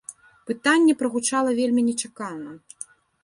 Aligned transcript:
Пытанне 0.51 0.95
прагучала 1.01 1.49
вельмі 1.61 1.81
нечакана. 1.89 2.51